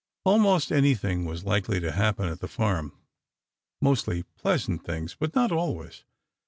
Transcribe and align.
Almost 0.25 0.71
anything 0.71 1.25
was 1.25 1.45
likely 1.45 1.79
to 1.79 1.91
happen 1.91 2.27
at 2.27 2.39
"the 2.39 2.47
farm"—mostly 2.47 4.23
pleasant 4.35 4.83
things, 4.83 5.15
but 5.19 5.35
not 5.35 5.51
always. 5.51 6.05